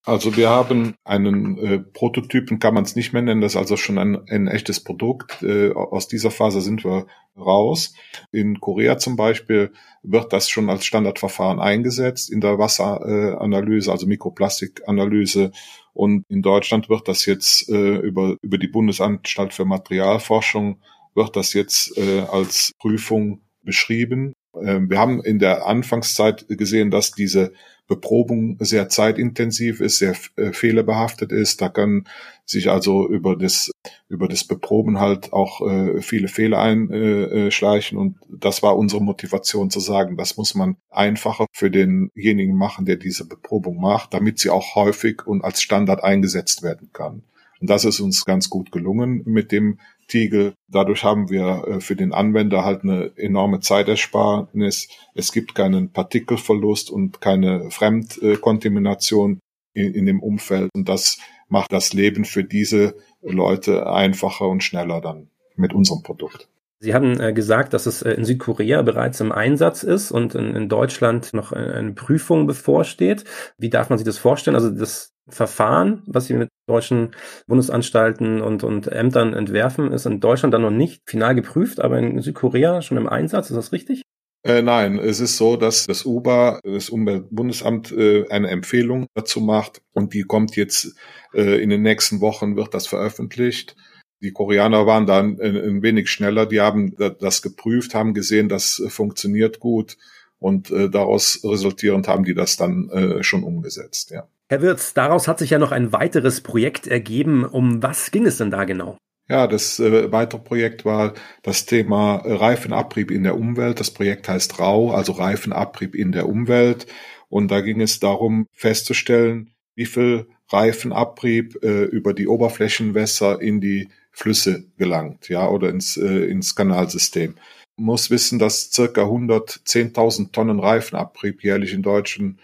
[0.06, 3.78] Also wir haben einen äh, Prototypen, kann man es nicht mehr nennen, das ist also
[3.78, 5.42] schon ein, ein echtes Produkt.
[5.44, 7.94] Äh, aus dieser Phase sind wir raus.
[8.32, 15.52] In Korea zum Beispiel wird das schon als Standardverfahren eingesetzt in der Wasseranalyse, also Mikroplastikanalyse.
[15.94, 20.82] Und in Deutschland wird das jetzt äh, über, über die Bundesanstalt für Materialforschung
[21.16, 24.34] wird das jetzt äh, als Prüfung beschrieben.
[24.54, 27.54] Äh, wir haben in der Anfangszeit gesehen, dass diese
[27.88, 31.62] Beprobung sehr zeitintensiv ist, sehr äh, fehlerbehaftet ist.
[31.62, 32.06] Da können
[32.46, 33.72] sich also über das
[34.08, 39.70] über das Beproben halt auch äh, viele Fehler einschleichen äh, und das war unsere Motivation
[39.70, 44.50] zu sagen, das muss man einfacher für denjenigen machen, der diese Beprobung macht, damit sie
[44.50, 47.24] auch häufig und als Standard eingesetzt werden kann.
[47.64, 50.54] Und das ist uns ganz gut gelungen mit dem Tiegel.
[50.68, 54.90] Dadurch haben wir äh, für den Anwender halt eine enorme Zeitersparnis.
[55.16, 59.40] Es gibt keinen Partikelverlust und keine Fremdkontamination
[59.74, 60.72] in, in dem Umfeld.
[60.76, 66.50] Und das macht das Leben für diese Leute einfacher und schneller dann mit unserem Produkt.
[66.80, 70.54] Sie haben äh, gesagt, dass es äh, in Südkorea bereits im Einsatz ist und in,
[70.54, 73.24] in Deutschland noch eine Prüfung bevorsteht.
[73.58, 74.58] Wie darf man sich das vorstellen?
[74.58, 77.12] Also das Verfahren, was Sie mit deutschen
[77.48, 82.22] Bundesanstalten und, und Ämtern entwerfen, ist in Deutschland dann noch nicht final geprüft, aber in
[82.22, 83.50] Südkorea schon im Einsatz.
[83.50, 84.04] Ist das richtig?
[84.46, 89.82] Äh, nein, es ist so, dass das UBA, das Umweltbundesamt, äh, eine Empfehlung dazu macht
[89.94, 90.96] und die kommt jetzt
[91.34, 93.78] äh, in den nächsten Wochen, wird das veröffentlicht.
[94.22, 98.82] Die Koreaner waren da ein, ein wenig schneller, die haben das geprüft, haben gesehen, das
[98.90, 99.98] funktioniert gut
[100.40, 104.28] und äh, daraus resultierend haben die das dann äh, schon umgesetzt, ja.
[104.54, 107.44] Herr Wirz, daraus hat sich ja noch ein weiteres Projekt ergeben.
[107.44, 109.00] Um was ging es denn da genau?
[109.28, 113.80] Ja, das äh, weitere Projekt war das Thema Reifenabrieb in der Umwelt.
[113.80, 116.86] Das Projekt heißt RAU, also Reifenabrieb in der Umwelt.
[117.30, 123.90] Und da ging es darum festzustellen, wie viel Reifenabrieb äh, über die Oberflächenwässer in die
[124.12, 127.38] Flüsse gelangt, ja, oder ins, äh, ins Kanalsystem.
[127.76, 132.38] Man muss wissen, dass circa 110.000 Tonnen Reifenabrieb jährlich in deutschen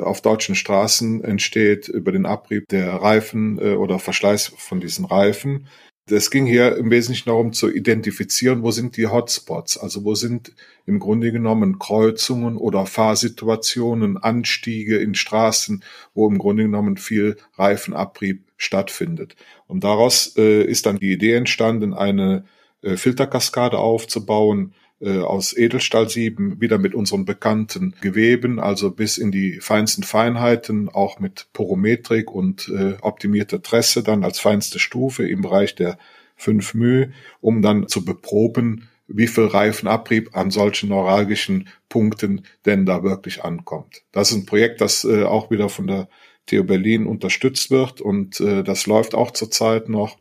[0.00, 5.66] auf deutschen Straßen entsteht über den Abrieb der Reifen äh, oder Verschleiß von diesen Reifen.
[6.08, 10.52] Es ging hier im Wesentlichen darum zu identifizieren, wo sind die Hotspots, also wo sind
[10.86, 18.44] im Grunde genommen Kreuzungen oder Fahrsituationen, Anstiege in Straßen, wo im Grunde genommen viel Reifenabrieb
[18.56, 19.36] stattfindet.
[19.68, 22.44] Und daraus äh, ist dann die Idee entstanden, eine
[22.82, 29.60] äh, Filterkaskade aufzubauen, äh, aus Edelstahlsieben, wieder mit unseren bekannten Geweben, also bis in die
[29.60, 35.74] feinsten Feinheiten, auch mit Porometrik und äh, optimierte Tresse dann als feinste Stufe im Bereich
[35.74, 35.98] der
[36.36, 43.02] 5 μ, um dann zu beproben, wie viel Reifenabrieb an solchen neuralgischen Punkten denn da
[43.02, 44.02] wirklich ankommt.
[44.12, 46.08] Das ist ein Projekt, das äh, auch wieder von der
[46.46, 50.16] TU Berlin unterstützt wird und äh, das läuft auch zurzeit noch.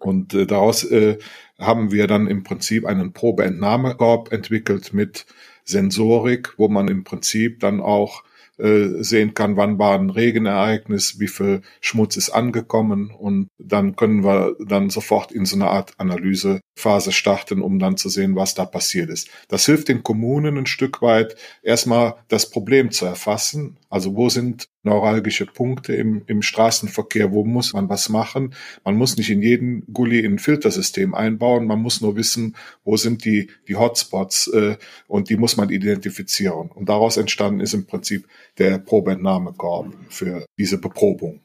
[0.00, 1.18] Und äh, daraus äh,
[1.58, 5.26] haben wir dann im Prinzip einen Probeentnahmekorb entwickelt mit
[5.64, 8.24] Sensorik, wo man im Prinzip dann auch
[8.60, 14.22] äh, sehen kann, wann war ein Regenereignis, wie viel Schmutz ist angekommen und dann können
[14.22, 18.66] wir dann sofort in so eine Art Analysephase starten, um dann zu sehen, was da
[18.66, 19.30] passiert ist.
[19.48, 23.78] Das hilft den Kommunen ein Stück weit, erstmal das Problem zu erfassen.
[23.88, 28.54] Also wo sind neuralgische Punkte im, im Straßenverkehr, wo muss man was machen.
[28.84, 33.24] Man muss nicht in jeden Gully ein Filtersystem einbauen, man muss nur wissen, wo sind
[33.24, 36.70] die, die Hotspots äh, und die muss man identifizieren.
[36.70, 38.26] Und daraus entstanden ist im Prinzip
[38.58, 41.40] der Probeentnahmekorb für diese Beprobung.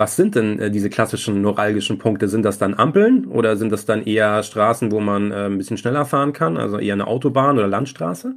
[0.00, 2.28] Was sind denn äh, diese klassischen neuralgischen Punkte?
[2.28, 5.76] Sind das dann Ampeln oder sind das dann eher Straßen, wo man äh, ein bisschen
[5.76, 8.36] schneller fahren kann, also eher eine Autobahn oder Landstraße?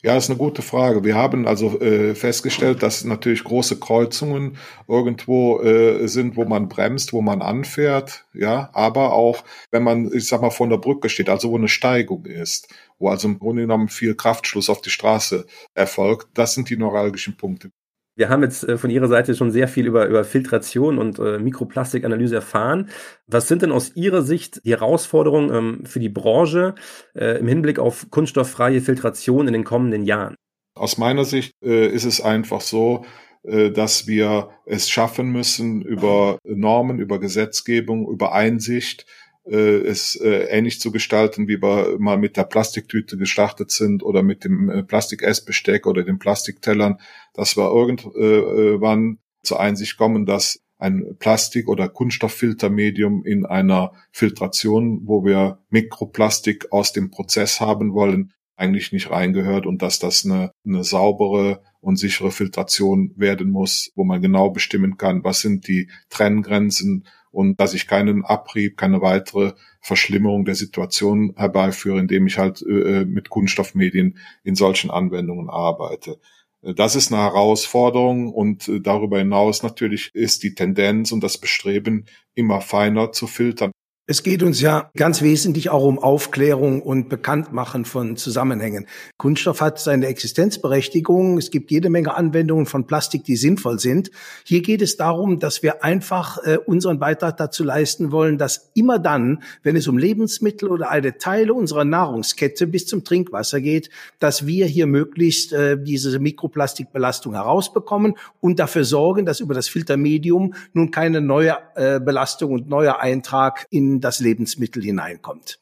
[0.00, 1.02] Ja, ist eine gute Frage.
[1.02, 4.56] Wir haben also äh, festgestellt, dass natürlich große Kreuzungen
[4.86, 10.28] irgendwo äh, sind, wo man bremst, wo man anfährt, ja, aber auch, wenn man, ich
[10.28, 13.62] sag mal, vor der Brücke steht, also wo eine Steigung ist, wo also im Grunde
[13.62, 17.72] genommen viel Kraftschluss auf die Straße erfolgt, das sind die neuralgischen Punkte.
[18.18, 21.38] Wir haben jetzt äh, von Ihrer Seite schon sehr viel über, über Filtration und äh,
[21.38, 22.90] Mikroplastikanalyse erfahren.
[23.28, 26.74] Was sind denn aus Ihrer Sicht die Herausforderungen ähm, für die Branche
[27.14, 30.34] äh, im Hinblick auf kunststofffreie Filtration in den kommenden Jahren?
[30.74, 33.04] Aus meiner Sicht äh, ist es einfach so,
[33.44, 39.06] äh, dass wir es schaffen müssen, über Normen, über Gesetzgebung, über Einsicht,
[39.54, 44.44] es äh, ähnlich zu gestalten, wie wir mal mit der Plastiktüte gestartet sind oder mit
[44.44, 47.00] dem äh, Plastik-Essbesteck oder den Plastiktellern,
[47.34, 55.24] dass wir irgendwann zur Einsicht kommen, dass ein Plastik- oder Kunststofffiltermedium in einer Filtration, wo
[55.24, 60.82] wir Mikroplastik aus dem Prozess haben wollen, eigentlich nicht reingehört und dass das eine, eine
[60.82, 67.06] saubere und sichere Filtration werden muss, wo man genau bestimmen kann, was sind die Trenngrenzen
[67.30, 73.04] und dass ich keinen Abrieb, keine weitere Verschlimmerung der Situation herbeiführe, indem ich halt äh,
[73.04, 76.18] mit Kunststoffmedien in solchen Anwendungen arbeite.
[76.60, 82.06] Das ist eine Herausforderung und äh, darüber hinaus natürlich ist die Tendenz und das Bestreben,
[82.34, 83.70] immer feiner zu filtern.
[84.10, 88.86] Es geht uns ja ganz wesentlich auch um Aufklärung und Bekanntmachen von Zusammenhängen.
[89.18, 91.36] Kunststoff hat seine Existenzberechtigung.
[91.36, 94.10] Es gibt jede Menge Anwendungen von Plastik, die sinnvoll sind.
[94.44, 98.98] Hier geht es darum, dass wir einfach äh, unseren Beitrag dazu leisten wollen, dass immer
[98.98, 103.90] dann, wenn es um Lebensmittel oder eine Teile unserer Nahrungskette bis zum Trinkwasser geht,
[104.20, 110.54] dass wir hier möglichst äh, diese Mikroplastikbelastung herausbekommen und dafür sorgen, dass über das Filtermedium
[110.72, 115.60] nun keine neue äh, Belastung und neuer Eintrag in das Lebensmittel hineinkommt.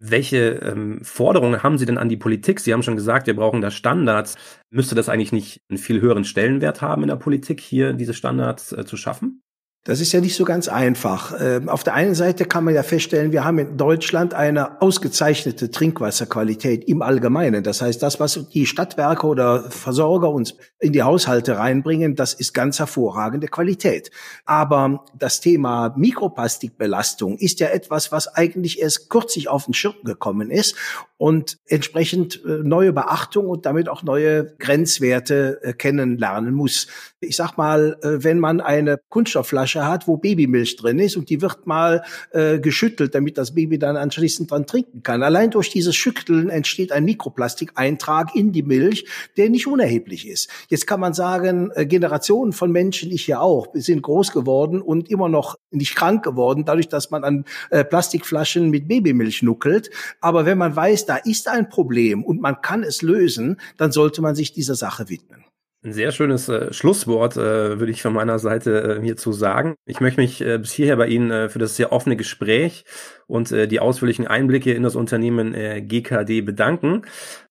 [0.00, 2.60] Welche ähm, Forderungen haben Sie denn an die Politik?
[2.60, 4.36] Sie haben schon gesagt, wir brauchen da Standards.
[4.70, 8.72] Müsste das eigentlich nicht einen viel höheren Stellenwert haben in der Politik, hier diese Standards
[8.72, 9.42] äh, zu schaffen?
[9.86, 11.38] Das ist ja nicht so ganz einfach.
[11.38, 15.70] Ähm, auf der einen Seite kann man ja feststellen, wir haben in Deutschland eine ausgezeichnete
[15.70, 17.62] Trinkwasserqualität im Allgemeinen.
[17.62, 22.54] Das heißt, das, was die Stadtwerke oder Versorger uns in die Haushalte reinbringen, das ist
[22.54, 24.10] ganz hervorragende Qualität.
[24.46, 30.50] Aber das Thema Mikroplastikbelastung ist ja etwas, was eigentlich erst kürzlich auf den Schirm gekommen
[30.50, 30.76] ist
[31.18, 36.86] und entsprechend äh, neue Beachtung und damit auch neue Grenzwerte äh, kennenlernen muss.
[37.20, 41.28] Ich sag mal, äh, wenn man eine Kunststoffflasche Flasche hat, wo Babymilch drin ist und
[41.30, 45.22] die wird mal äh, geschüttelt, damit das Baby dann anschließend dran trinken kann.
[45.22, 49.06] Allein durch dieses Schütteln entsteht ein Mikroplastikeintrag in die Milch,
[49.36, 50.48] der nicht unerheblich ist.
[50.68, 55.10] Jetzt kann man sagen, äh, Generationen von Menschen, ich ja auch, sind groß geworden und
[55.10, 59.90] immer noch nicht krank geworden, dadurch, dass man an äh, Plastikflaschen mit Babymilch nuckelt.
[60.20, 64.22] Aber wenn man weiß, da ist ein Problem und man kann es lösen, dann sollte
[64.22, 65.44] man sich dieser Sache widmen.
[65.84, 69.74] Ein sehr schönes äh, Schlusswort äh, würde ich von meiner Seite äh, hierzu sagen.
[69.84, 72.86] Ich möchte mich äh, bis hierher bei Ihnen äh, für das sehr offene Gespräch
[73.26, 77.02] und äh, die ausführlichen Einblicke in das Unternehmen äh, GKD bedanken.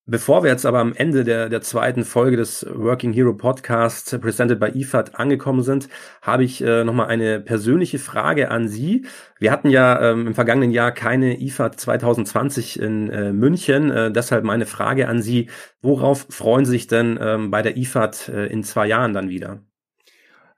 [0.06, 4.18] Bevor wir jetzt aber am Ende der, der zweiten Folge des Working Hero Podcasts äh,
[4.18, 5.88] presented by IFAD angekommen sind,
[6.20, 9.06] habe ich äh, nochmal eine persönliche Frage an Sie.
[9.38, 13.90] Wir hatten ja ähm, im vergangenen Jahr keine IFAD 2020 in äh, München.
[13.90, 15.48] Äh, deshalb meine Frage an Sie.
[15.80, 19.62] Worauf freuen Sie sich denn ähm, bei der IFAD äh, in zwei Jahren dann wieder?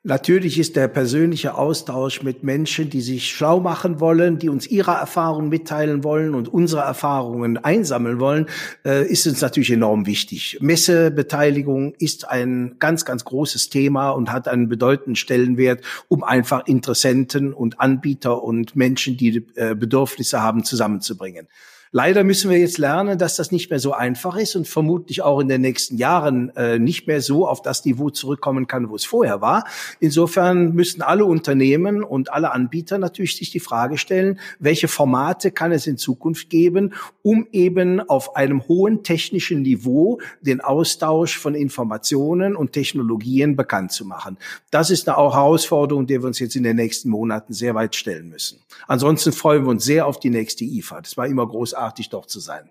[0.08, 4.92] Natürlich ist der persönliche Austausch mit Menschen, die sich schlau machen wollen, die uns ihre
[4.92, 8.46] Erfahrungen mitteilen wollen und unsere Erfahrungen einsammeln wollen,
[8.84, 10.58] äh, ist uns natürlich enorm wichtig.
[10.60, 17.52] Messebeteiligung ist ein ganz, ganz großes Thema und hat einen bedeutenden Stellenwert, um einfach Interessenten
[17.52, 21.48] und Anbieter und Menschen, die äh, Bedürfnisse haben, zusammenzubringen.
[21.98, 25.40] Leider müssen wir jetzt lernen, dass das nicht mehr so einfach ist und vermutlich auch
[25.40, 29.06] in den nächsten Jahren äh, nicht mehr so auf das Niveau zurückkommen kann, wo es
[29.06, 29.64] vorher war.
[29.98, 35.72] Insofern müssen alle Unternehmen und alle Anbieter natürlich sich die Frage stellen, welche Formate kann
[35.72, 42.56] es in Zukunft geben, um eben auf einem hohen technischen Niveau den Austausch von Informationen
[42.56, 44.36] und Technologien bekannt zu machen.
[44.70, 48.28] Das ist eine Herausforderung, der wir uns jetzt in den nächsten Monaten sehr weit stellen
[48.28, 48.58] müssen.
[48.86, 51.00] Ansonsten freuen wir uns sehr auf die nächste IFA.
[51.00, 52.70] Das war immer großartig großartig dort zu sein.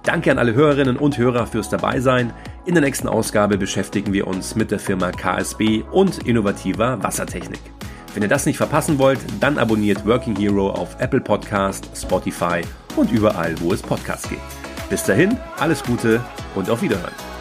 [0.05, 2.31] Danke an alle Hörerinnen und Hörer fürs Dabeisein.
[2.65, 7.59] In der nächsten Ausgabe beschäftigen wir uns mit der Firma KSB und innovativer Wassertechnik.
[8.13, 12.61] Wenn ihr das nicht verpassen wollt, dann abonniert Working Hero auf Apple Podcast, Spotify
[12.95, 14.41] und überall, wo es Podcasts gibt.
[14.91, 16.21] Bis dahin, alles Gute
[16.53, 17.34] und auf Wiederhören.